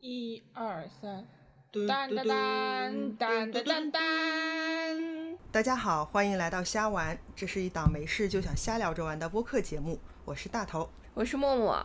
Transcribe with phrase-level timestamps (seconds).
[0.00, 1.26] 一二三，
[1.72, 4.00] 嘟当当嘟嘟当当当当当。
[5.50, 10.88] 大家好，欢迎来到瞎玩，这是一档没事就想瞎聊着玩的播客节目，我是大头。
[11.14, 11.84] 我是默默，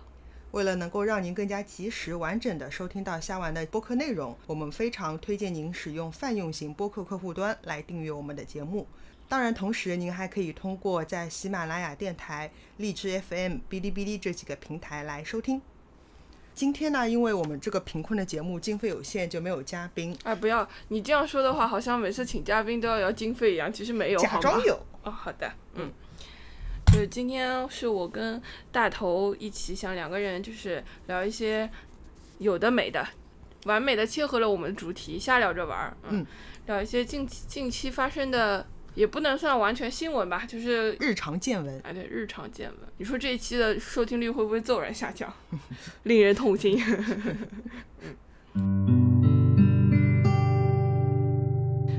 [0.51, 8.87] 为了能够让您更加及时、完整的收听到瞎玩的播客内容，我们非常推荐您使用泛用型播客客户端来订阅我们的节目。
[9.27, 15.59] 当然，同时您还可以通过在喜马拉雅电台、荔枝 FM、哔哩哔哩这几个平台来收听。
[16.53, 24.79] 今天呢，因为我们这个贫困的节目经费有限，就没有嘉宾，哎，不要你这样说的话，好像每次请嘉宾都要要经费一样，其实没有，假装有。
[25.03, 25.91] 哦，好的，嗯，
[26.87, 31.69] 就是今天是我跟大头一起想两个人就是聊一些
[32.37, 33.05] 有的没的，
[33.65, 36.25] 完美的切合了我们的主题，瞎聊着玩儿，嗯，
[36.67, 38.65] 聊一些近期近期发生的，
[38.95, 41.79] 也不能算完全新闻吧，就是日常见闻。
[41.83, 42.79] 哎对，日常见闻。
[42.97, 45.33] 你说这一期的收听率会不会骤然下降？
[46.03, 46.79] 令人痛心。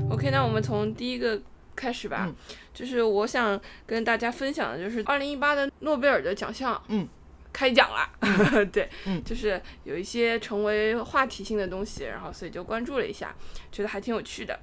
[0.09, 1.41] OK，那我们从第一个
[1.75, 2.25] 开始吧。
[2.27, 2.35] 嗯
[2.73, 7.07] 就是我想跟大家分享的，就是二零一八的诺贝尔的奖项，嗯，
[7.53, 8.09] 开奖了。
[8.71, 13.33] 对，嗯就是有一些成为话题性的东西，然后所以就关注了一下，
[13.71, 14.59] 觉得还挺有趣的。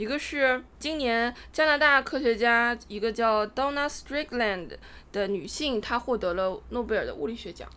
[0.00, 4.70] 一个是今年加拿大科学家，一个叫 Donna Strickland
[5.12, 7.68] 的女性，她获得了诺贝尔的物理学奖，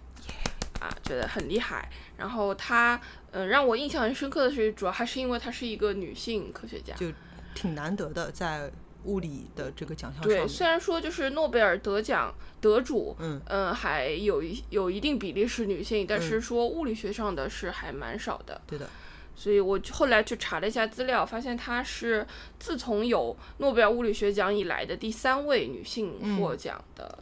[0.79, 1.89] 啊，觉得很厉害。
[2.15, 2.97] 然后她，
[3.31, 6.95] 嗯，让我印象很深刻的是，主要还是因为她是一个女性科学家。
[6.95, 7.11] 就
[7.53, 8.71] 挺难得的，在
[9.03, 18.61] 物理的这个奖项上对，虽然说就是诺贝尔得奖得主，嗯嗯，还有一有一定比例是女性，但是说物理学上的是还蛮少的。
[18.65, 18.89] 对的，
[19.35, 22.25] 所以我后来去查了一下资料，发现她是
[22.59, 27.19] 自从有诺贝尔物理学奖以来的第三位女性嗯获奖的。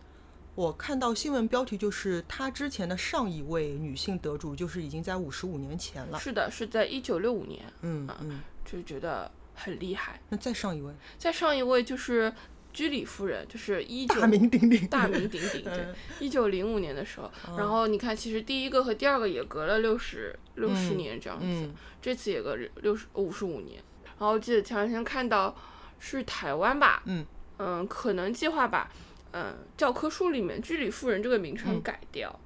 [0.54, 6.20] 我看到新闻标题就是她之前的上一位女性得主，就是已经在五十五年前了。
[6.20, 10.20] 是的，是在一九六五年，嗯嗯，就觉得很厉害。
[10.28, 12.32] 那再上一位，再上一位就是
[12.74, 15.86] 居里夫人，就是一九大名鼎鼎，大名鼎鼎，对，
[16.20, 21.74] 一九零五年的时候，然后你看，其实第一个和第二个也隔了六十六十嗯年这样子，嗯。
[22.02, 23.82] 这次也隔六十五十五年。
[24.20, 25.56] 然后记得前两天看到
[26.00, 27.26] 是台湾吧，嗯。
[27.58, 28.92] 嗯，可能计划把
[29.34, 32.40] 嗯教科书里面居里夫人这个名称嗯改掉，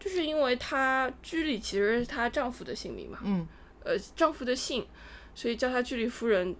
[0.00, 3.46] 就是因为她居里其实是她丈夫的姓名嘛，嗯。
[3.84, 4.86] 呃丈夫的姓，
[5.34, 6.56] 所以叫她居里夫人，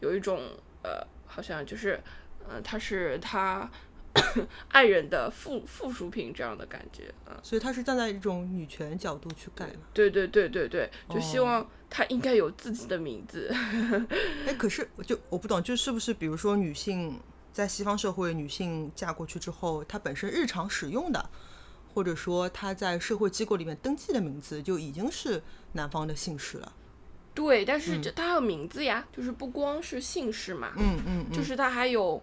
[0.00, 0.42] 有一种
[0.82, 1.98] 呃好像就是
[2.48, 3.70] 呃她是他
[4.68, 9.80] 爱人的附附属品这样的感觉啊、所以他是站在一种女权角度去改嘛。
[9.94, 13.50] 对对对对对，就希哦望他应该有自己的名字。
[14.46, 17.18] 哎，可是我就我不懂，就是不是比如说女性
[17.54, 21.30] 在西方社会，女性嫁过去之后，她本身日常使用的，
[21.94, 25.42] 或者说她在社会机构里面登记的名字就已经是
[25.72, 26.70] 男方的姓氏了。
[27.32, 32.22] 对，但是这他还有名字呀，就是不光是姓氏嘛，嗯嗯嗯，就是他还有。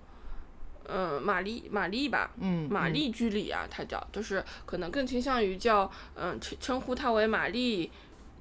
[0.92, 7.92] 嗯，玛丽，玛丽吧，嗯嗯玛丽居里啊，她叫，就是可能更倾向于叫，嗯，称称呼她为玛丽，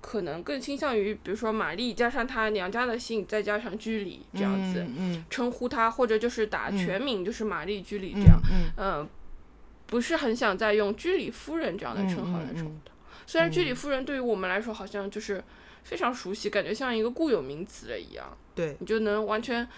[0.00, 9.08] 可能更倾向于，比如说玛丽加上她娘家的姓，再加上居里这样子，嗯嗯称呼她，或者就是打嗯全名，就是玛丽居里嗯这样，嗯嗯，
[9.86, 12.92] 不是很想再用居里夫人这样的称号来称呼她。
[13.26, 15.42] 虽然居里夫人对于我们来说好像就是
[15.84, 19.68] 非常熟悉，感觉像一个固有名词了一样，对你就能完全，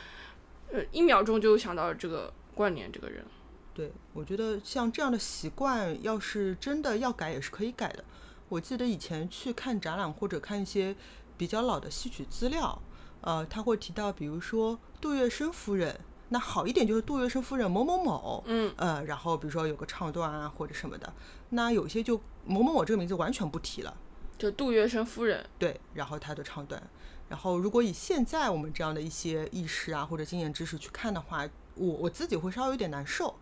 [0.72, 3.24] 呃，一秒钟就想到这个关联这个人。
[3.72, 8.04] 对，我觉得像这样的习惯，要是真的要改，也是可以改的。
[8.48, 10.94] 我记得以前去看展览或者看一些
[11.36, 12.82] 比较老的戏曲资料，
[13.20, 15.98] 呃，他会提到，比如说杜月笙夫人，
[16.30, 21.12] 那好一点就是杜月笙夫人某某某，嗯，呃，然后比如说有个唱段啊或者什么的，
[21.50, 23.96] 那有些就某某某这个名字完全不提了，
[24.36, 25.48] 就杜月笙夫人。
[25.58, 26.82] 对，然后他的唱段。
[27.28, 31.48] 然后，如果以现在我们这样的一些意识啊或者经验知识去看的话，
[31.80, 33.34] 我我自己会稍微有点难受。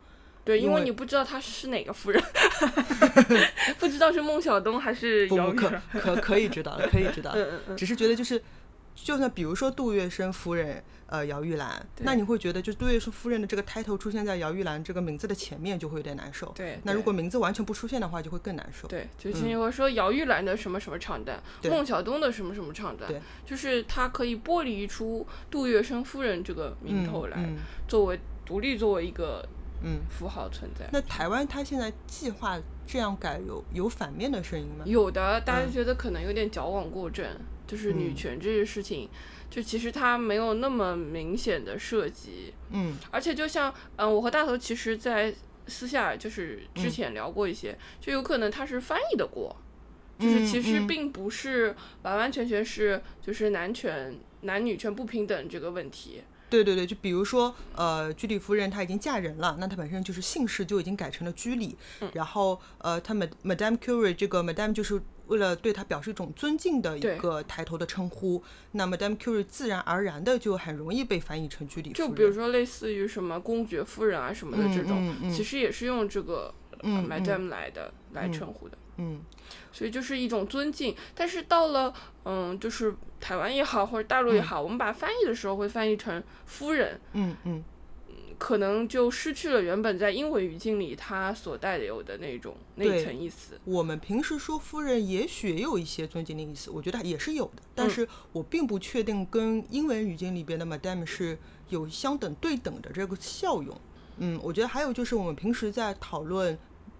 [0.44, 2.22] 对，因为你不知道他是哪个夫人，
[3.78, 5.82] 不知道是孟小冬还是姚玉儿。
[5.92, 7.34] 可可以知道了，可以知道
[7.76, 8.42] 只是觉得就是，
[9.04, 16.52] 就算比如说杜月笙夫人，呃，姚玉兰，那你会觉得就杜月笙夫人的这个 title 出现在姚玉兰这个名字的前面，就会有点难受。
[16.54, 16.78] 对。
[16.82, 18.86] 那如果名字完全不出现的话，就会更难受。
[18.88, 27.56] 对，就经常会说姚玉兰的什么什么唱段，对孟小冬的什么什么唱段对，就是它可以剥离出杜月笙夫人这个名嗯头来，嗯
[27.86, 29.46] 作为独立作为一个
[29.82, 30.00] 嗯。
[30.10, 30.88] 符号存在。
[30.92, 34.84] 那台湾它现在计划这样改，有有反面的声音吗？
[34.84, 37.24] 有的大家嗯觉得可能有点矫枉过正，
[37.68, 38.16] 就是女嗯。
[38.16, 39.08] 权这件事情，
[39.48, 42.96] 就其实它没有那么明显的涉及，嗯。
[43.12, 45.32] 而且就像嗯，我和大头其实，在
[45.68, 49.54] 私下就是之嗯前聊过一些，就有可能他是翻译的过，
[50.18, 50.86] 就是其实嗯。
[50.88, 56.22] 并不是完完全全是就是男权男女权不平等这个问题。
[56.50, 68.42] 对对对，就比如说，呃，居里夫人她已经嫁人了，那她本身就是姓氏就已经改成了居里，嗯然后呃，她 Mad Madame Curie 这个 Madame 就是为了对她表示一种尊敬的一个抬头的称呼，
[68.72, 72.08] 那 Madame Curie 自然而然的就很容易被翻译成居里夫人。
[72.08, 78.78] 就比如说类似于什么公爵夫人啊什么的这种，嗯嗯嗯其实也是用这个、呃嗯 madam 来的、来称呼的。
[78.96, 79.20] 嗯
[79.72, 80.94] 所以就是一种尊敬。
[81.14, 81.92] 但是到了
[82.24, 87.64] 嗯，就是台湾也好，或者大陆也好，我们把翻译的时候会翻译成夫人，嗯嗯，
[88.38, 93.58] 可能就失去了原本在英文语境里它所带有的那种那一层意思。
[93.64, 103.76] 我们平时说夫人，也许也有一些尊敬的意思，我觉得也是有的，嗯但是我并不确定跟英文语境里边的 Madame 是有相等对等的这个效用。
[104.18, 106.58] 嗯，我觉得还有就是我们平时在讨论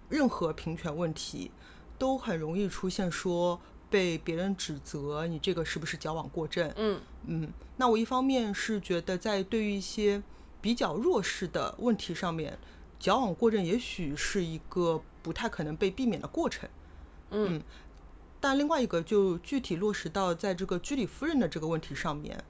[0.09, 1.51] 任何平权问题，
[1.99, 3.59] 都很容易出现说
[3.89, 6.71] 被别人指责你这个是不是矫枉过正。
[6.77, 10.23] 嗯嗯，那我一方面是觉得在对于一些
[10.61, 12.57] 比较弱势的问题上面，
[12.99, 16.67] 矫枉过正也许是一个不太可能被避免的过程。
[17.31, 17.61] 嗯
[18.41, 22.41] 但另外一个就具体落实到在这个居里夫人的这个问题上面，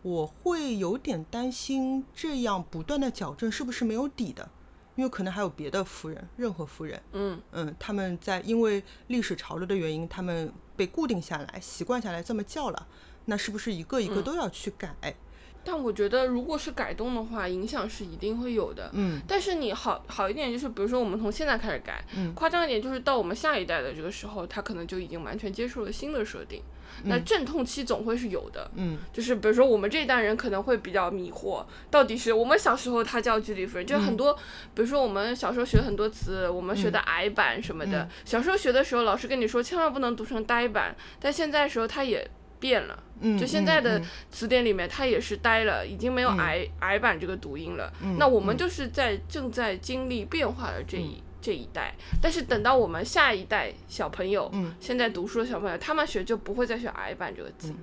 [0.00, 4.48] 我会有点担心这样不断的矫正是不是没有底的，
[4.96, 12.86] 因为可能还有别的夫人，任何夫人，嗯嗯，他们在因为历史潮流的原因，他们被固定下来，习惯下来这么叫了，
[13.24, 15.16] 那是不是一个一个都要去改？
[15.64, 18.90] 但我觉得，如果是改动的话，影响是一定会有的。
[18.92, 19.20] 嗯。
[19.26, 22.32] 但是你好好一点，就是比如说我们从现在开始改，嗯。
[22.34, 26.62] 夸张一点，就是到我们下一代的这个时候，他可能就已经完全接受了新的设定。
[27.02, 28.98] 那阵痛期总会是有的，嗯。
[29.12, 34.32] 就是比如说我们这一代人可能会比较迷惑，到底是我们小时候他叫居里夫人，就很多，
[34.74, 42.30] 比如说我们小时候学很多词，我们学的矮板什么的，小时候学的时候老师跟你说千万不能读成呆板，但现在的时候他也
[42.64, 42.98] 变了。
[43.20, 44.00] 嗯，就现在的
[44.30, 47.92] 词典里面，它也是呆了，已经没有矮、矮版这个读音了。
[48.18, 57.74] 那我们就是在正在经历变化的这一、这一代，但是等到我们下一代小朋友，嗯现在读书的小朋友，他们学就不会再学矮版这个字。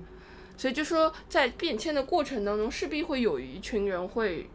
[0.56, 4.48] 所以就说，在变迁的过程当中，势必会有一群人会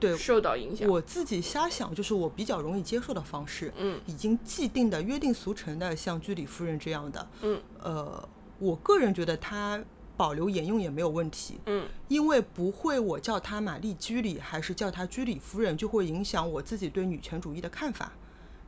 [0.00, 0.88] 对受到影响。
[0.88, 9.82] 我自己瞎想，就是我比较容易接受的方式，嗯已经既定的、约定俗成的，像居里夫人这样的，嗯呃，我个人觉得它
[10.16, 18.12] 保留沿用也没有问题，嗯因为不会我叫她玛丽居里还是叫她居里夫人，就会影响我自己对女权主义的看法。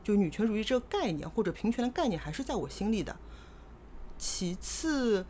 [0.03, 3.15] 就女权主义这个概念或者平权的概念还是在我心里的。
[4.17, 5.25] 其次，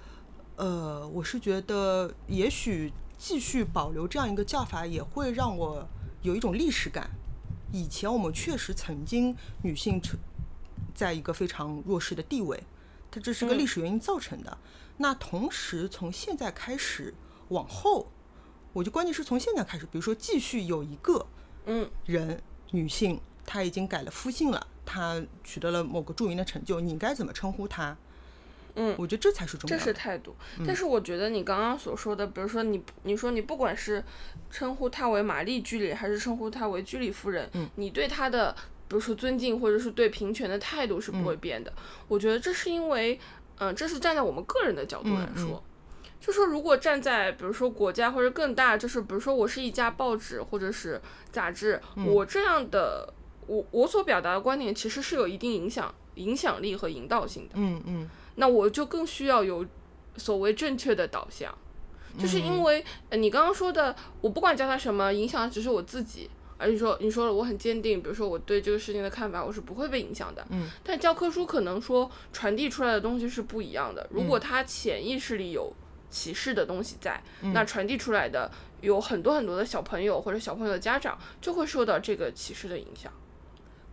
[0.56, 5.88] 呃，我是觉得也许继续保留这样一个叫法，也会让我
[6.22, 7.10] 有一种历史感。
[7.72, 10.18] 以前我们确实曾经女性处
[10.96, 12.64] 在一个非常弱势的地位，
[13.12, 14.58] 它这是个历史原因造成的。
[14.98, 17.14] 那同时从现在开始
[17.50, 18.12] 往后，
[18.74, 21.26] 我就关键是从现在开始，比如说继续有一个
[21.66, 22.42] 嗯人
[22.72, 27.98] 女性，她已经改了夫姓了，她取得了某个著名的成就，你该怎么称呼她？
[28.76, 29.86] 嗯，我觉得这才是重这要的。
[29.86, 30.36] 是态度。
[30.66, 34.04] 但是我觉得你刚刚所说的，比如说你你说你不管是
[34.52, 38.56] 称呼她为玛丽居里，还是称呼她为居里夫人，你对她的
[38.90, 41.72] 比如说尊敬或者是对平权的态度是不会变的。
[42.10, 43.18] 我觉得这是因为，
[43.60, 45.64] 嗯、这是站在我们个人的角度来说。
[46.20, 51.00] 就说如果站在比如说国家或者更大，就是比如说我是一家报纸或者是
[51.32, 53.14] 杂志，我这样的
[53.48, 57.52] 我我所表达的观点其实是有一定影响影响力和引导性的。
[57.56, 59.66] 嗯嗯那我就更需要有
[60.18, 61.58] 所谓正确的导向，
[62.18, 66.30] 就是因为、呃、你刚刚说的，我不管叫他什么，影响的只是我自己。
[66.60, 70.46] 而你说你说了我很坚定，比如说我对这个事情的看法，我是不会被影响的。
[70.50, 70.70] 嗯。
[70.84, 74.06] 但教科书可能说传递出来的东西是不一样的。
[74.12, 75.74] 如果他潜意识里有
[76.10, 77.24] 歧视的东西在，
[77.54, 78.52] 那传递出来的
[78.82, 83.12] 有很多很多的小朋友或者小朋友的家长就会受到这个歧视的影响。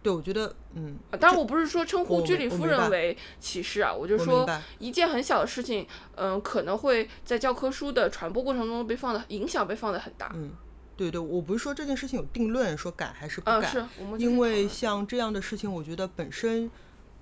[0.02, 10.30] 对，我觉得，嗯，啊，当然我不是说称呼居里夫人为歧视啊，我就说一件很小的事情，嗯、可能会在教科书的传播过程中被放的影响被放的很大。
[10.36, 10.52] 嗯，
[10.96, 16.70] 对对，我不是说这件事情有定论，说改还是不嗯，改，是我们因为像这样的事情，我觉得本身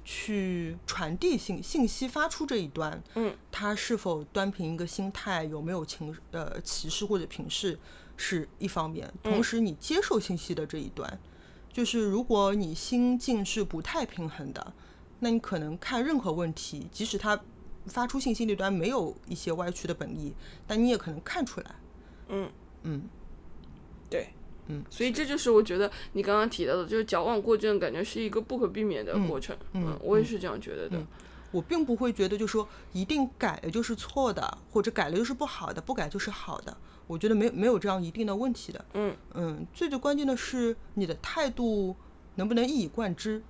[0.04, 7.78] 去传递信信息发出这一端，嗯，他是否端平一个心态，有没有情呃歧视或者平视
[8.16, 11.18] 是一方面，同时你接受信息的这一端，
[11.72, 14.72] 就是如果你心境是不太平衡的，
[15.18, 17.40] 那你可能看任何问题，即使它
[17.86, 20.32] 发出信息那端没有一些歪曲的本意，
[20.66, 21.74] 但你也可能看出来，
[22.28, 22.48] 嗯。
[22.84, 23.02] 嗯。
[23.02, 23.23] 对，
[24.68, 29.56] 嗯，所以这就是我觉得你刚刚提到的，就是矫枉过正，感觉是一个不可避免的过程。
[29.72, 30.98] 嗯我也是这样觉得的。
[31.50, 36.76] 我并不会觉得就说一定改了就是错的，或者改了就是不好的，不改就是好的。
[37.06, 38.84] 我觉得没没有这样一定的问题的。
[38.94, 41.94] 嗯嗯，最最关键的是你的态度
[42.34, 43.42] 能不能一以贯之。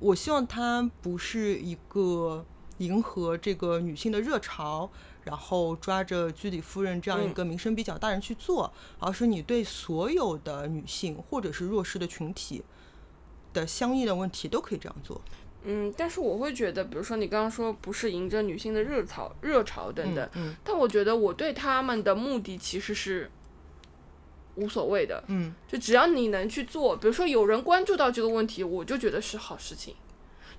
[0.00, 2.44] 我希望它不是一个
[2.78, 4.90] 迎合这个女性的热潮，
[5.24, 12.62] 然后抓着居里夫人这样一个名声比较大人去做，而是你对所有的女性或者是弱势的群体
[13.52, 15.20] 的相应的问题都可以这样做。
[15.66, 23.30] 嗯，但是我会觉得，比如说你刚刚说不是迎着女性的热潮、热潮等等，嗯但我觉得我对他们的目的其实是
[24.56, 29.94] 无所谓的，嗯就只要你能去做，比如说有人关注到这个问题，我就觉得是好事情。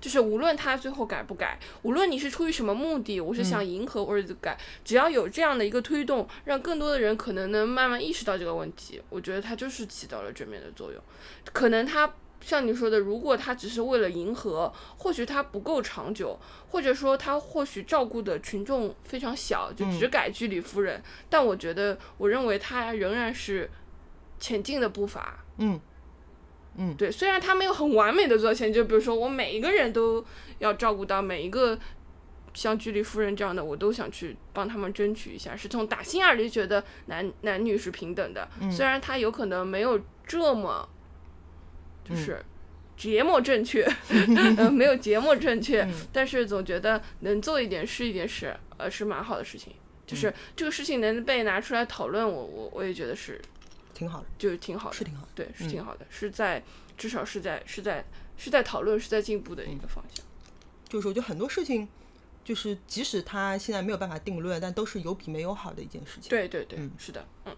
[0.00, 11.02] 就是无论他最后改不改，无论你是出于什么目的，我是想迎合或者改，只要有这样的一个推动，让更多的人可能能慢慢意识到这个问题，我觉得它就是起到了正面的作用。
[11.52, 16.38] 可能它像你说的，如果他只是为了迎合，或许它不够长久，
[16.68, 21.02] 或者说他或许照顾的群众非常小，就只改居里夫人。
[21.28, 23.68] 但我觉得，我认为他仍然是
[24.38, 25.42] 前进的步伐。
[25.58, 25.80] 嗯
[26.78, 30.24] 嗯，对，虽然他没有很完美的做到前，就比如说我每一个人都
[30.58, 31.78] 要照顾到每一个。
[32.54, 38.48] 像居里夫人这样的，我都想去帮他们争取一下，是从打心眼里觉得男男女是平等的。
[38.62, 40.88] 嗯虽然他有可能没有这么，
[42.08, 42.42] 嗯就是
[42.96, 43.86] 节目正确，
[44.56, 49.74] 呃，没有节目正确，嗯但是总觉得能做一点是一点是，呃，是蛮好的事情。
[49.74, 53.38] 嗯就是这个事情能被拿出来讨论，我我我也觉得是
[53.96, 55.28] 挺好的，就是挺好的，是挺好的。
[55.34, 56.62] 对，是嗯挺好的，是在
[56.98, 58.04] 至少是在是在
[58.36, 60.22] 是在讨论，是在进步的一个方向。
[60.86, 61.88] 就是说，就很多事情，
[62.44, 66.28] 就是即使它现在没有办法定论，但都是有比没有好的一件事情。
[66.28, 67.56] 对对对，嗯是的，嗯。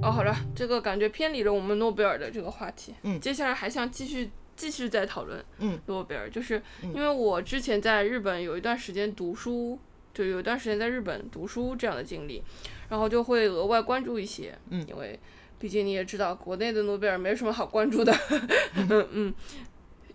[0.00, 2.94] 哦，好了，这个感觉偏离了我们诺贝尔的这个话题。
[3.02, 9.78] 嗯接下来还想继续继续再讨论嗯诺贝尔，就是因为我之前在日本有一段时间读书，
[10.18, 12.42] 就有一段时间在日本读书这样的经历，
[12.88, 14.84] 然后就会额外关注一些，嗯。
[14.88, 15.16] 因为
[15.60, 18.12] 毕竟你也知道，国内的诺贝尔没什么好关注的，
[18.74, 19.08] 嗯。
[19.12, 19.34] 嗯，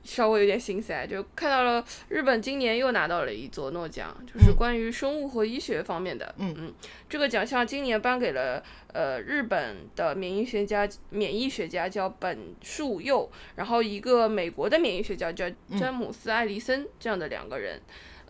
[0.04, 4.56] 稍微有点心塞，就看到了日本今年又拿到了一座诺奖，就是嗯。
[4.58, 6.54] 关于生物和医学方面的，嗯。
[6.58, 6.74] 嗯，
[7.08, 17.80] 这个奖项今年颁给了呃日本的免疫学家，免疫学家叫本树佑，然后一个美国的免疫学家叫詹姆斯艾利森这样的两个人。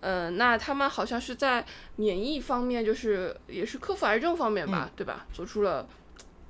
[0.03, 5.25] 呃，那他们好像是在免疫方面，就是也是克服癌症方面吧，对吧？
[5.31, 5.87] 做出了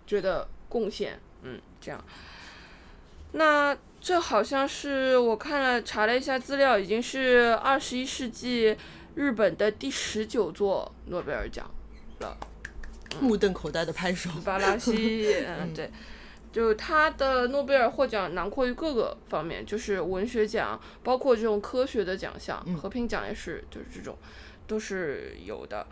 [0.08, 2.04] 觉得贡献，嗯，这样。
[3.34, 8.76] 那这好像是我看了查了一下资料，已经是二十一世纪
[9.14, 11.70] 日本的第十九座诺贝尔奖
[12.22, 12.36] 了。
[13.22, 14.32] 目瞪口呆的拍手。
[14.44, 15.92] 巴拉西，嗯， 对，
[16.54, 24.16] 就他的诺贝尔获奖囊括于各个方面，就是文学奖，包括这种科学的奖项，和平奖也是，就是这种
[24.68, 25.86] 都是有的。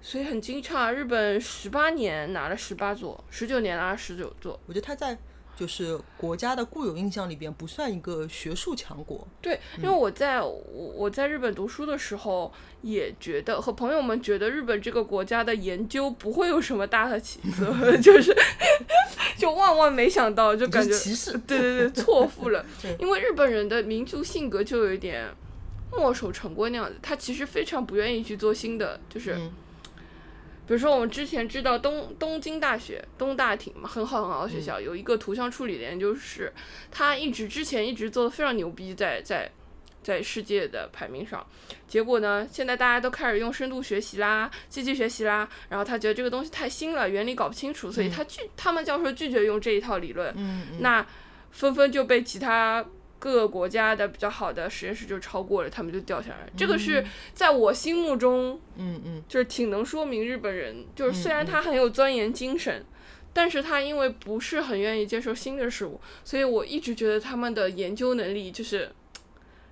[0.00, 4.58] 所以很惊诧，日本十八年拿了十八座，十九年拿了十九座。
[4.66, 5.18] 我觉得他在
[5.58, 9.26] 就是国家的固有印象里边不算一个学术强国。
[9.42, 10.62] 对，因为我在我
[10.94, 17.66] 我在日本读书的时候，也觉得和朋友们觉得日本这个国家的研究不会有什么大的起色，
[17.98, 18.32] 就是
[19.36, 21.32] 就万万没想到，就感觉歧视。
[21.38, 22.64] 对对对，错付了。
[23.00, 25.26] 因为日本人的民族性格就有一点
[25.90, 29.50] 墨守成规那样子，他其实非常不愿意去做新的，就是、嗯
[30.68, 36.52] 比如说我们之前知道东东京大学东大挺嘛，很好很好的学校，有一个图像处理的研究室，
[36.90, 39.50] 他一直之前一直做的非常牛逼，在在。
[40.00, 41.44] 在世界的排名上，
[41.86, 42.48] 结果呢？
[42.50, 50.32] 现在大家都开始用深度学习啦、机器学习啦，然后他觉得这个东西太新了，原理搞不清楚，所以他拒、他们教授拒绝用这一套理论。
[50.36, 51.04] 嗯嗯那
[51.50, 52.82] 纷纷就被其他
[53.18, 56.48] 各个国家的比较好的实验室就超过了，他们就掉下来。
[56.56, 62.84] 这个是在我心目中嗯嗯就是挺能说明日本人，就是虽然他很有钻研精神。
[63.30, 68.90] 但是他因为不是很愿意接受新的事物，所以我一直觉得他们的研究能力就是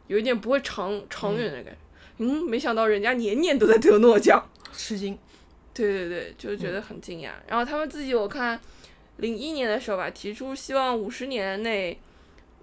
[0.06, 1.78] 有一点不会长长远的感觉。
[2.18, 4.48] 嗯，没想到人家年年都在得诺奖。
[4.72, 5.18] 吃惊。
[5.74, 7.30] 对对对，就是觉得很惊讶。
[7.48, 8.60] 然后他们自己我看，
[9.16, 11.98] 零一年的时候吧，提出希望五十年内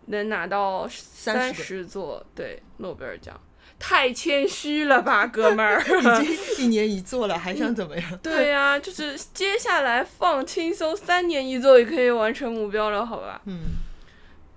[0.07, 3.39] 能拿到三十座对诺贝尔奖，
[3.79, 5.81] 太谦虚了吧，哥们儿。
[6.21, 8.17] 已经一年一座了，还想怎么样？
[8.23, 13.41] 对呀、就是接下来放轻松，三年一座也可以完成目标了，好吧？
[13.45, 13.59] 嗯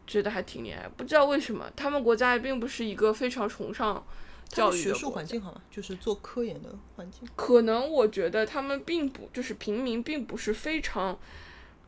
[0.06, 0.88] 觉得还挺厉害。
[0.96, 4.06] 不知道为什么，他们国家也并不是一个非常崇尚
[4.48, 5.60] 教育学术环境好吗？
[5.68, 7.28] 就是做科研的环境。
[7.34, 11.18] 可能我觉得他们并不就是平民，并不是非常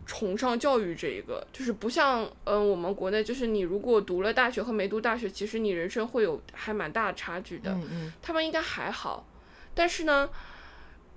[0.08, 7.70] 崇尚教育这一个，就是不像嗯我们国内，就是你如果读了大学和没读大学，其实你人生会有还蛮大的差距的。
[7.74, 9.28] 嗯嗯他们应该还好，
[9.74, 10.28] 但是呢，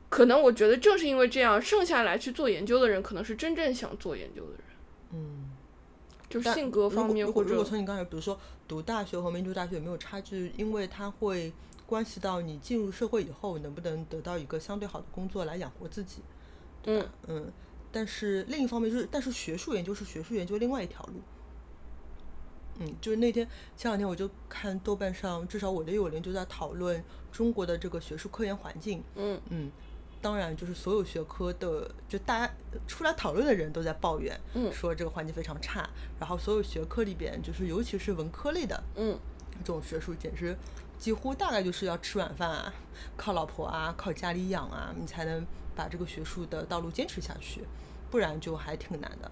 [0.10, 4.60] 可能我觉得正是因为这样，剩下来去做研究的人，可能是真正想做研究的人，
[5.13, 5.48] 嗯。
[6.29, 11.51] 就是性格方面或如果如果如果从你刚才，比如说读大学和没读大学有没有差距，因为它会
[11.86, 16.21] 关系到你进入社会以后能不能得到一个相对好的工作来养活自己。
[16.86, 17.51] 嗯嗯，
[17.91, 21.21] 但是另一方面就是，但是学术研究是学术研究另外一条路。
[22.79, 29.03] 嗯，就是那天前两天我就看豆瓣上，至少我的友邻就在讨论中国的这个学术科研环境。
[29.15, 29.71] 嗯嗯，
[30.21, 32.53] 当然就是所有学科的，就大家
[32.88, 35.88] 出来讨论的人都在抱怨，嗯说这个环境非常差。
[36.19, 39.19] 然后所有学科里边，就是尤其是文科类的嗯
[39.60, 40.57] 这种学术，简直
[41.01, 42.72] 几乎大概就是要吃软饭啊，
[43.17, 45.43] 靠老婆啊，靠家里养啊，你才能
[45.75, 47.63] 把这个学术的道路坚持下去，
[48.12, 49.31] 不然就还挺难的。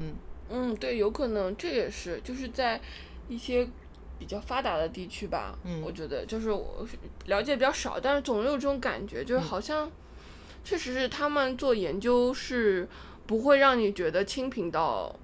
[0.00, 0.16] 嗯。
[0.50, 2.80] 嗯，对，有可能这也是就是在
[3.28, 3.64] 一些
[4.18, 5.80] 比较发达的地区吧，嗯。
[5.82, 6.84] 我觉得就是我
[7.26, 9.88] 了解比较少，但是总有这种感觉，嗯就是好像
[10.64, 12.88] 确实是他们做研究是
[13.24, 15.14] 不会让你觉得清贫到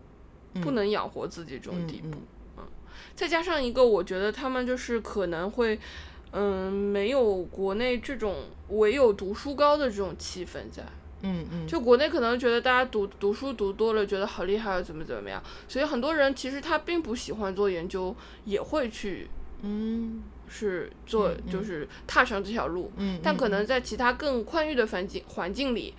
[0.62, 2.10] 不嗯能养活自己这种嗯地步。
[2.12, 2.22] 嗯
[3.20, 5.78] 再加上一个，我觉得他们就是可能会，
[6.32, 8.36] 嗯，没有国内这种
[8.70, 10.82] 唯有读书高的这种气氛在。
[11.20, 19.28] 嗯嗯，就国内可能觉得大家读读书读多了，觉得好厉害，怎么怎么样，所以很多人其实他并不喜欢做研究，也会去
[19.60, 22.90] 嗯是做就是踏上这条路。
[22.96, 25.92] 嗯，但可嗯能在其他更宽裕的环境环境里，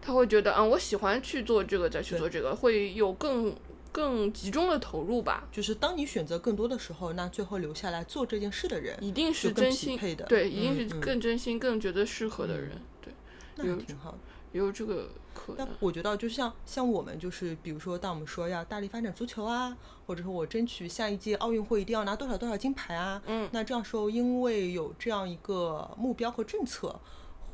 [0.00, 3.52] 他会觉得，嗯，我喜欢去做这个，再去做这个，会有更
[3.94, 5.46] 更集中的投入吧。
[5.52, 13.14] 就是当你选择更多的时候，那最后留下来做这件事的人，一定是真心配的对，一定是更真心、更觉得适合的人，对，
[13.54, 14.18] 那挺好的。
[14.50, 15.76] 也有这个可但能。
[15.80, 27.00] 我觉得，就像像我们，就是比如说，当我们说要大力发展足球啊，或者说我争取下一届奥运会一定要拿多少多少金牌啊，嗯那这样时候，因为有这样一个目标和政策，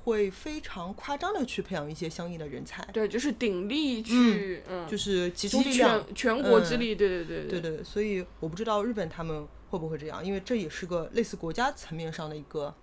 [0.04, 12.74] 会非常夸张的去培养一些相应的人才，对，就是鼎力去，嗯，就是集中力量全，全国之嗯力，对对对对对，所以我不知道日本他们会不会这样，因为这也是个类似国家层面上的一个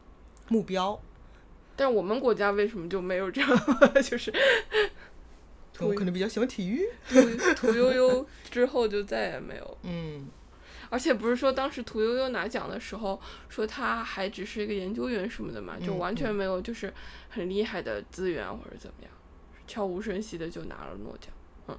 [0.47, 0.99] 目标。
[1.75, 3.49] 但我们国家为什么就没有这样？
[4.03, 4.33] 就是
[5.79, 7.21] 我可能比较喜欢体育，屠
[7.55, 9.77] 屠呦呦之后就再也没有。
[9.83, 10.27] 嗯
[10.89, 13.19] 而且不是说当时屠呦呦拿奖的时候
[13.49, 16.93] 说她还只是一个研究员什么的嘛，就嗯完全没有就是
[17.29, 19.11] 很厉害的资源或者怎么样，
[19.67, 21.31] 悄无声息的就拿了诺奖。
[21.67, 21.77] 嗯，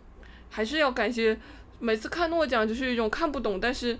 [0.50, 1.38] 还是要感谢，
[1.78, 3.98] 每次看诺奖就是一种看不懂，但是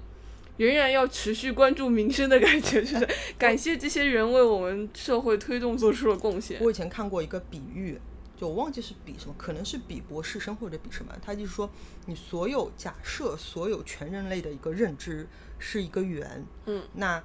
[0.57, 6.61] 仍然要持续关注民生的感觉，就是 感谢这些人为我们社会推动做出了贡献。
[6.61, 7.99] 我以前看过一个比喻，
[8.39, 11.69] 就我忘记是比什么，可能是比博士生或者比什么，他就是说，
[12.07, 15.27] 你所有假设所有全人类的一个认知
[15.59, 17.23] 是一个圆，嗯，那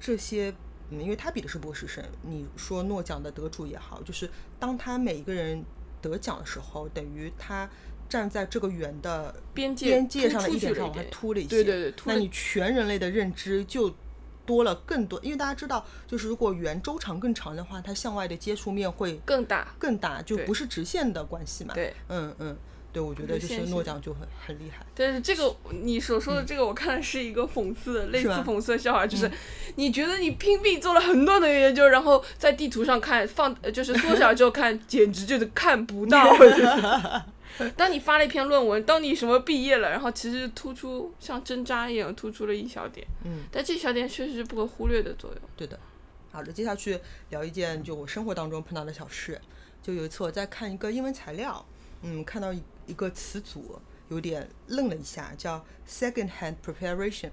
[0.00, 0.54] 这些。
[0.90, 4.28] 嗯，因为他比的是博士生，你说诺奖的得主也好，就是
[4.60, 5.64] 当他每一个人
[6.02, 7.66] 得奖的时候，等于他
[8.06, 13.94] 站在这个圆的边界边界上的突一点上往下出去了一点凸了一些，对对对那你全人类的认知就
[14.46, 19.68] 多了更多，因为大家知道，就是如果圆周长更长的话，它向外的接触面会更大。
[19.78, 21.74] 更大，就不是直线的关系嘛。
[21.74, 22.56] 对，嗯嗯，
[22.92, 24.84] 对，我觉得就是诺奖就很很厉害。
[24.94, 29.30] 但是这个你所说的这个，我看是一个讽刺的，类似讽刺的笑话，就是
[29.76, 36.34] 你觉得你拼命做了很多的研究，然后在地图上看放，呃就是缩小之后看， 简直就是看不到。
[37.58, 45.40] 就是当你发了一篇论文，当你什么毕业了，然后其实突出像针扎一样突出了一小点，嗯，但这小点确实是不可忽略的作用。
[45.56, 45.78] 对的。
[46.32, 46.98] 好的，接下去
[47.30, 49.40] 聊一件就我生活当中碰到的小事。
[49.80, 51.64] 就有一次我在看一个英文材料，
[52.02, 57.30] 嗯，看到一一个词组，有点愣了一下，叫 second hand preparation。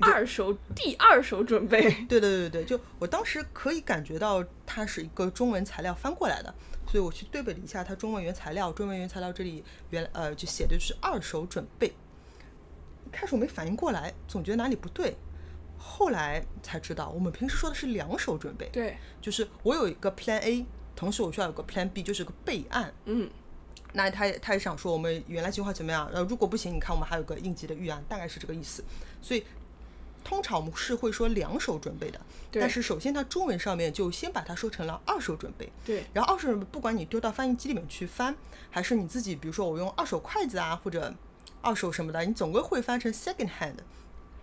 [0.00, 6.52] 二手第二手准备，对对对对，就我当时可以感觉到它是一个中文材料翻过来的，
[6.94, 11.92] 所以我去对比了一下它中文原材料，中文原材料这里原呃就写的就是二手准备。
[13.10, 15.16] 开始我没反应过来，总觉得哪里不对，
[15.76, 22.94] 后来才知道我们平时说的是两手准备，对，就是我有一个 Plan A，同时我需要有个 Plan B，就是个备案。
[23.06, 23.28] 嗯，
[23.92, 28.84] 那他也他也想说我们原来计划怎么样，呃，如果不行，你看我们还有个应急的预案，大概是这个意思。
[29.20, 29.44] 所以
[30.24, 35.70] 通常我们是会说两手准备的，但是首先它中文上面就先把它说成了二手准备。
[35.84, 38.34] 对，然后二手准备不管你丢到翻译机里面去翻，
[38.70, 41.14] 还是你自己，比如说我用二手筷子啊或者
[41.60, 43.76] 二手什么的，你总归会翻成 second hand。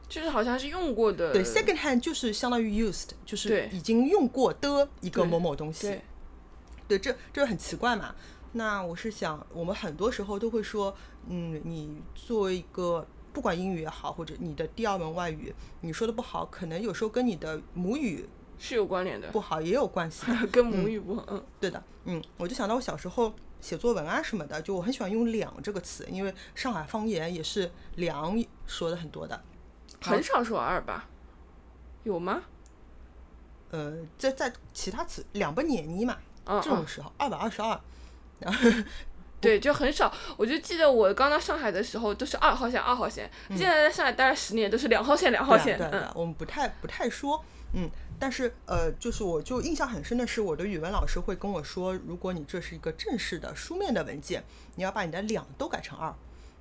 [0.07, 5.87] 就是好像是用过的，对，second hand 就是相当于 used，就是已经用过的一个某某东西。
[5.87, 6.01] 对，
[6.89, 8.13] 对，这这很奇怪嘛。
[8.51, 10.93] 那我是想，我们很多时候都会说，
[11.29, 20.25] 嗯，你作为一个不管英语也好，或者你的第二门外语，你说的不好，可能有时候跟你的母语是有关联的，不好也有关系。
[20.51, 29.41] 跟母语不好，嗯，对的，嗯，我就想到我小时候写作文啊什么的，就我很喜欢用“两”这个词，因为上海方言也是“两”说的很多的，
[30.01, 31.07] 很少说“二”吧？
[32.03, 32.41] 有吗？
[33.69, 36.61] 呃，在在其他词两不年你嘛，嗯。
[36.61, 37.79] 这种时候二百二十二，
[39.41, 40.13] 对，就很少。
[40.37, 43.29] 我就记得我刚到上海的时候都是二号线，二号线。
[43.49, 45.77] 现在在上海待了十年，都是两号线，两号线。
[45.77, 54.43] 嗯对啊对我们不太不太说，嗯，但是呃，就是我就印象很深的是，我的语文老师会跟我说，如果你这是一个正式的书面的文件，
[54.75, 56.13] 你要把你的两都改成二。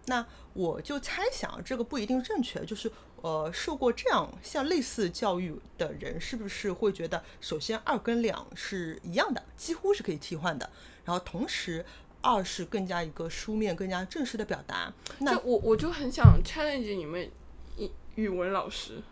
[0.07, 10.69] 那我就猜想这个不一定正确，就是呃，受过这样像类似教育的人，是不是会觉得，首先二跟两是一样的，几乎是可以替换的，
[11.05, 11.85] 然后同时
[12.23, 14.93] 二是更加一个书面、更加正式的表达。
[15.19, 17.31] 那我我就很想 challenge 你们
[17.77, 19.03] 语语文老师。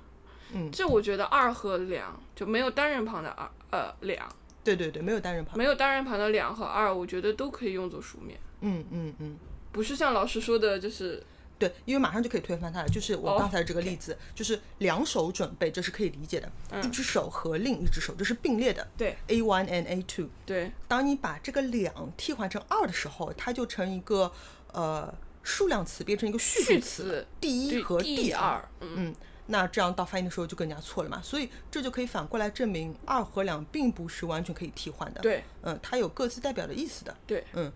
[0.53, 4.27] 嗯这我觉得二和两就没有单人旁的二，呃，两
[4.65, 9.37] 对对对，没有单人旁，没有单人旁的两和二，我觉得都可以用作书面，嗯嗯嗯。
[9.71, 11.23] 不是像老师说的，就是
[11.59, 12.89] 对，因为马上就可以推翻它了。
[12.89, 16.51] 就是我哦刚才这个例子，就是两手准备，这是可以理解的。
[16.83, 18.83] 一只手和另一只手，这是并列的。
[18.83, 20.29] 嗯对 A one and A two。
[20.47, 24.33] 对当你把这个两替换成二的时候，它就成一个
[24.73, 28.67] 呃数量词，变成一个序词词第一和第二。
[28.81, 29.15] 嗯，
[29.47, 31.21] 那这样到发音的时候就更加错了嘛。
[31.23, 37.17] 所以这就可以反过来证明二和两并不是完全可以替换的。，对嗯，它有各自代表的意思的。
[37.27, 37.73] 对，嗯，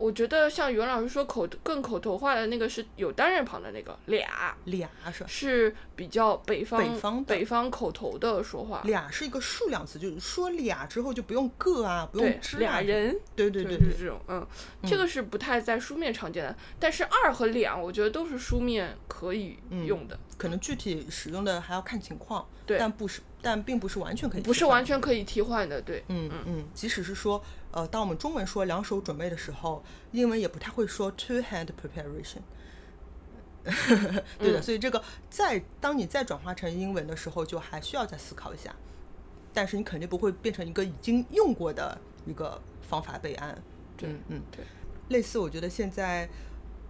[0.00, 5.26] 我觉得像语文老师说口更口头化的那个是有单人旁的那个俩，俩是？
[5.28, 12.60] 是比较北方北方北方口头的说话，俩是一个数量词，就是说俩之后就不用个啊，不用对之啊。
[12.60, 14.46] 俩人，对对对对，就是这种，嗯，
[14.84, 32.40] 这个是不太在书面常见的，但是二和两，我觉得都是书面可以用的，可能具体使用的还要看情况，对但不是，但并不是完全可以不是完全可以替换的，对，嗯嗯，即使是说，呃，当我们中文说两手准备的时候，英文也不太会说 two hand preparation。
[34.38, 38.74] 对的，所以这个在当你再转化成英文的时候，就还需要再思考一下。
[39.52, 43.62] 但是你肯定不会变成一个已经用过的一个方法备案。
[44.02, 44.64] 嗯嗯，对，
[45.08, 46.26] 类似，我觉得现在，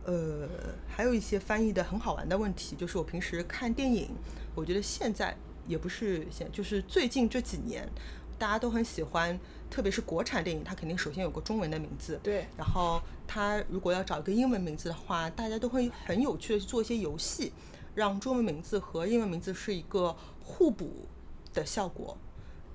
[0.05, 0.49] 呃，
[0.87, 4.11] 还有一些翻译的很好玩的问题，就是我平时看电影，
[4.55, 5.37] 我觉得现在
[5.71, 7.89] 也不是现，就是最近这几年，
[8.37, 9.39] 大家都很喜欢，
[9.71, 17.53] 特别是国产电影，它肯定首先有个中文的名字，对，然后它如果要找一个英文名字的话，大家都会很有趣的去做一些游戏，
[17.95, 21.07] 让中文名字和英文名字是一个互补
[21.55, 22.19] 的效果，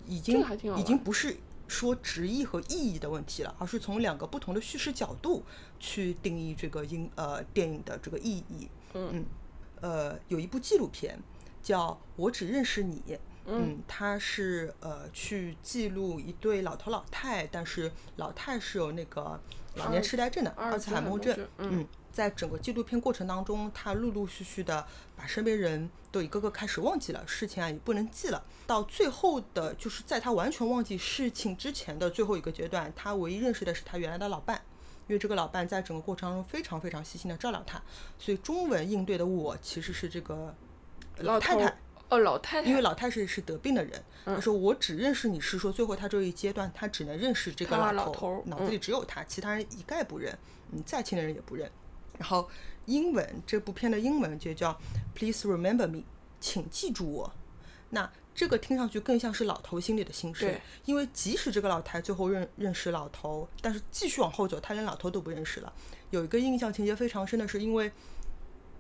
[0.08, 0.42] 已经
[0.78, 1.36] 已经不是
[1.68, 5.44] 说直译和意义的问题了，而是从两个不同的叙事角度
[5.80, 8.70] 去定义这个英呃电影的这个意义。
[8.94, 9.26] 嗯
[9.82, 11.20] 呃，有一部纪录片
[11.66, 13.02] 叫《我只认识你》。
[13.48, 19.40] 嗯，他是呃去记录一对老头老太，但是老太是有那个
[19.76, 21.48] 老年痴呆症的阿尔茨海默症症。
[21.58, 28.44] 嗯嗯，在整个纪录片过程当中，他陆陆续续的把身边人都一个个开始忘记了，事情啊也不能记了。
[28.66, 34.62] 到最后的，就是在他完全忘记事情之前的最后一个阶段，他唯一认识的是他原来的老伴。
[35.08, 37.80] 因为这个老伴在整个过程当中非常非常细心的照料他，
[38.18, 40.52] 所以中文应对的我其实是这个
[41.18, 41.78] 老太太，
[42.10, 50.38] 哦，老太太，因为老太太是得病的人，嗯他说我只认识你是说最后他这一阶段他只能认识这个他老老头脑子里只有他，其他人一概不认，
[50.72, 51.70] 嗯，再亲的人也不认。
[52.18, 52.50] 然后
[52.86, 54.78] 英文这部片的英文就叫
[55.14, 56.04] Please remember me，
[56.40, 57.34] 请记住我。
[57.90, 65.72] 那这个听上去更像是老头心里的心事对，因为即使这个老太最后认认识老头，但是继续往后走，他连老头都不认识了。
[66.10, 67.92] 有一个印象情节非常深的是，因为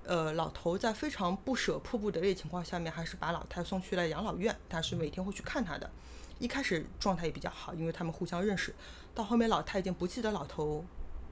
[0.07, 5.89] 呃，老头在非常不舍、迫不得已的情况下面，还是把老太送去了养老院，他是每天会去看她的。
[6.37, 8.75] 一开始状态也比较好，因为他们互相认识。
[9.13, 10.83] 到后面，老太已经不记得老头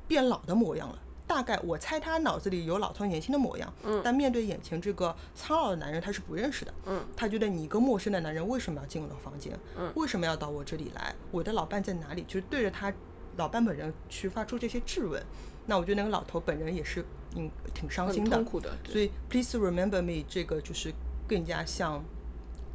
[0.08, 0.98] 变老的模样了。
[1.26, 6.74] 大概我猜他脑子里有老头年轻的模样，嗯但面对眼前这个苍老的男人，他是不认识的。
[6.86, 9.58] 嗯，他觉得你一个陌生的男人为什么要进我的房间？
[9.78, 11.16] 嗯为什么要到我这里来？
[11.32, 12.24] 我的老伴在哪里？
[12.28, 12.94] 就是对着他
[13.38, 15.24] 老伴本人去发出这些质问。
[15.66, 17.04] 那我觉得那个老头本人也是
[17.36, 20.94] 嗯挺伤心的，痛苦的，所以 Please remember me 这个就是
[21.28, 22.04] 更加像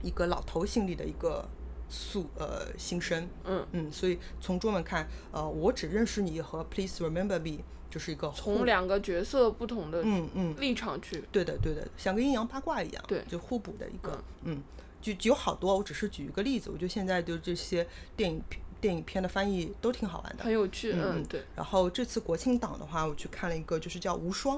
[0.03, 1.49] 一个老头心里的一个
[1.89, 3.29] 诉呃心声。
[3.45, 3.67] 嗯。
[3.73, 10.55] 嗯，所以从中文看，呃，我只认识你和 Please remember me 就是一个从两个角色不同的嗯嗯。
[10.61, 14.61] 立场去，对的，对的，像个阴阳八卦一样，对就互补的一个，嗯，
[15.01, 18.43] 就就有好多，我只是举一个例子，我觉得现在就这些电影
[18.81, 20.45] 电影片的翻译都挺好玩的。
[20.45, 24.57] 很有趣，嗯嗯，对，然后这次国庆档的话，我去看了一个，就是叫《无双》，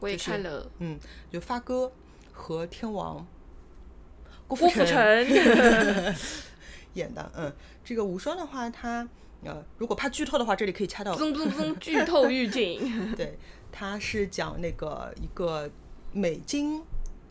[0.00, 0.98] 我也就是看了嗯，
[1.30, 1.92] 就发哥
[2.32, 3.26] 和天王
[4.46, 6.14] 郭郭富城城，
[6.94, 7.30] 演的。
[7.36, 7.52] 嗯，
[7.84, 9.08] 这个《无双》的话，它
[9.42, 11.14] 呃，如果怕剧透的话，这里可以掐到。
[11.18, 13.38] 噔噔噔，剧透预警， 对，
[13.70, 15.70] 它是讲那个一个
[16.12, 16.82] 美金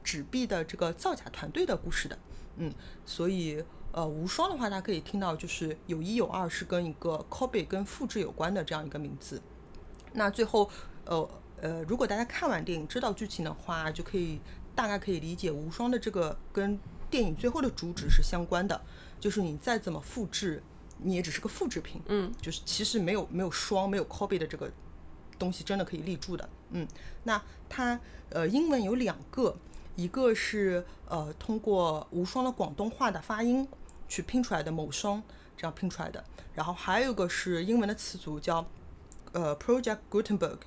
[0.03, 2.17] 纸币的这个造假团队的故事的。
[2.57, 2.71] 嗯，
[3.05, 9.39] 所以呃，无双的话，大家可以听到就是有一有二是跟一个 copy 跟复制有关的这样一个名字。
[10.13, 10.67] 那最后
[11.05, 11.29] 呃
[11.61, 14.39] 呃，如果大家看完电影知道剧情的话，就可以
[14.73, 16.77] 大概可以理解无双的这个跟
[17.11, 18.81] 电影最后的主旨是相关的，
[19.19, 20.63] 就是你再怎么复制，
[20.97, 22.01] 你也只是个复制品。
[22.07, 24.71] 嗯，就是其实没有没有双没有 copy 的这个
[25.37, 26.49] 东西真的可以立住的。
[26.71, 26.87] 嗯，
[27.23, 27.99] 那它
[28.31, 29.55] 呃英文有两个，
[29.95, 33.67] 一个是呃通过无双的广东话的发音
[34.07, 35.21] 去拼出来的某双
[35.55, 38.65] 这样拼出来的，然后还有一个是英文的词组叫
[39.31, 40.57] 呃 Project Gutenberg，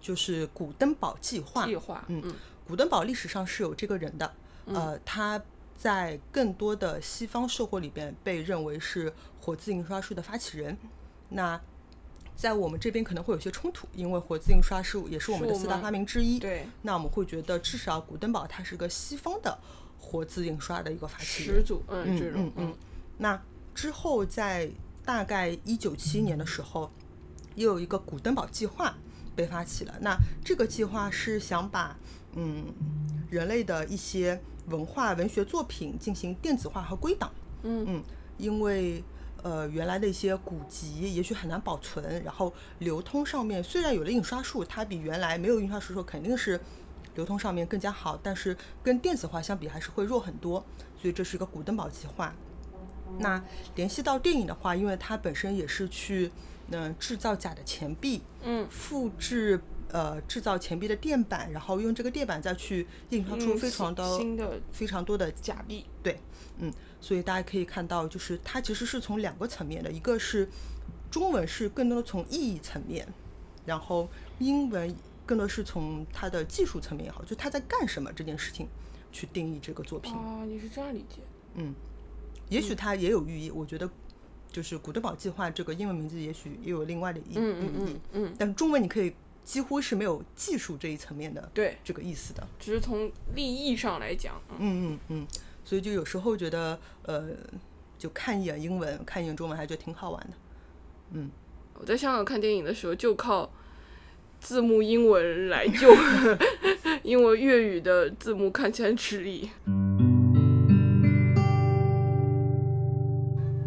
[0.00, 1.66] 就是古登堡计划。
[1.66, 2.34] 计划，嗯嗯
[2.66, 4.34] 古登堡历史上是有这个人的，
[4.66, 5.40] 呃，他
[5.76, 10.76] 在更多的西方社会里边被认为是活字印刷术的发起人。
[11.28, 11.60] 那
[12.34, 16.38] 在我们这边可能会有些冲突，因为活字印刷术也是我们的四大发明之一。
[16.38, 19.56] 对，那我们会觉得，至少古登堡他是个西方的
[20.06, 21.62] 活字印刷的一个发起始。
[21.62, 22.76] 祖，嗯，嗯这种嗯，嗯。
[23.18, 23.42] 那
[23.74, 24.70] 之后在
[25.04, 26.88] 大概一九七年的时候，
[27.56, 28.94] 又有一个古登堡计划
[29.34, 29.94] 被发起了。
[30.00, 31.98] 那这个计划是想把
[32.34, 32.72] 嗯
[33.28, 37.30] 人类的一些文化文学作品进行电子化和归档。
[37.64, 38.04] 嗯嗯，
[38.38, 39.02] 因为
[39.42, 46.60] 呃原来的一些古籍也许很难保存，然后流通上面虽然有了印刷术，它比原来没有印刷术的时候肯定是
[47.16, 50.64] 流通上面更加好，但是跟电子化相比还是会弱很多，
[51.00, 52.32] 所以这是一个古登堡计划。
[53.18, 53.42] 那
[53.74, 56.30] 联系到电影的话，因为它本身也是去
[56.70, 66.20] 嗯、呃制造假的钱币，嗯，复制呃制造钱币的垫板，然后用这个垫板再去印刷出嗯非常的新的非常多的假币，对，
[66.58, 70.48] 嗯，所以大家可以看到，就是它其实是从两个层面的，一个是
[71.10, 73.06] 中文是更多的从意义层面，
[73.64, 74.08] 然后
[74.40, 74.94] 英文
[75.26, 78.68] 更多是从它的技术层面也好，就他在干什么这件事情
[79.10, 80.14] 去定义这个作品。
[80.14, 81.20] 哦，你是这样理解，
[81.56, 81.74] 嗯，
[82.48, 83.90] 也许它也有寓意，我觉得
[84.50, 89.12] 就是古德堡计划这个英文名字也许也有另外的意嗯嗯寓意嗯，嗯，但中文你可以
[89.44, 92.46] 几乎是没有技术这一层面的对，这个意思的。
[92.58, 95.26] 只是从利益上来讲，嗯嗯嗯嗯，
[95.64, 97.28] 所以就有时候觉得，呃，
[97.98, 100.36] 就看一眼英文，看一眼中文，还觉得挺好玩的。
[101.12, 101.30] 嗯，
[101.74, 103.48] 我在香港看电影的时候就靠
[104.40, 105.88] 字幕英文来救，
[107.02, 109.50] 因为粤语的字幕看起来很吃力。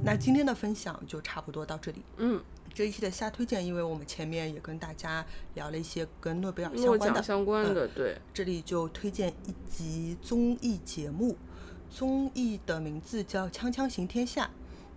[0.03, 2.01] 那今天的分享就差不多到这里。
[2.17, 2.41] 嗯，
[2.73, 11.38] 这一期的瞎推荐，因为我们前面也跟大家聊了一些跟诺贝尔相关的，相关的，对，这里就推荐一集综艺节目，
[11.91, 14.45] 综艺的名字叫《锵锵行天下》。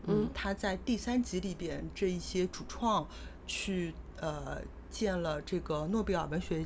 [0.06, 3.06] 嗯，他在第三集里边，这一些主创
[3.46, 6.64] 去呃见了这个诺贝尔文学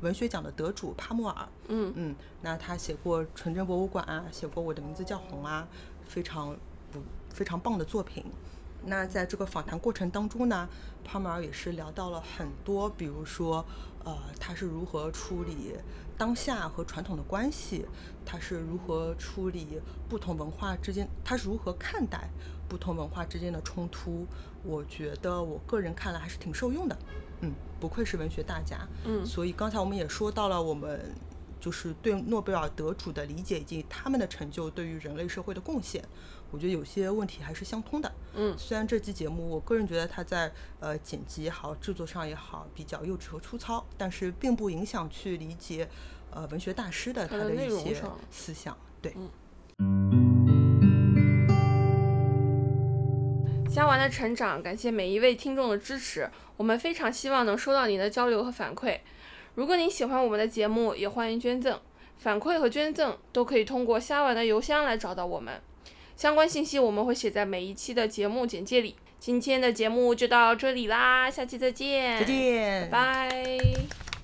[0.00, 1.48] 文学奖的得主帕默尔。
[1.68, 5.68] 嗯嗯，那他写过《纯真博物馆》啊，写过《我的名字叫红》啊，
[6.06, 6.56] 非常
[6.90, 8.24] 不非常棒的作品。
[8.84, 10.68] 那在这个访谈过程当中呢，
[11.04, 13.64] 帕默尔也是聊到了很多，比如说，
[14.04, 15.74] 呃，他是如何处理
[16.16, 17.84] 当下和传统的关系，
[18.24, 22.30] 他是如何处理不同文化之间，他是如何看待
[22.68, 24.24] 不同文化之间的冲突。
[24.62, 26.96] 我觉得我个人看来还是挺受用的，
[27.40, 31.14] 嗯，不愧是文学大家，嗯所以刚才我们也说到了我们。
[31.58, 36.04] 就是对诺贝尔得主的理解以及他们的成就对于人类社会的贡献，
[36.52, 38.12] 我觉得有些问题还是相通的。
[38.34, 45.88] 嗯虽然这期节目我个人觉得它在呃剪辑也好、制作上也好比较幼稚和粗糙，但是并不影响去理解
[46.30, 48.76] 呃文学大师的他的一些思想。
[49.02, 49.16] 对，
[53.76, 59.00] 虾丸的成长，感谢每一位听众的支持，我们非常希望能收到您的交流和反馈。
[59.54, 61.78] 如果您喜欢我们的节目，也欢迎捐赠，
[62.16, 65.60] 反馈和捐赠都可以通过虾丸的邮箱来找到我们。
[66.16, 68.96] 相关信息我们会写在每一期的节目简介里。
[69.20, 74.15] 今天的节目就到这里啦，下期再见，再见，拜拜。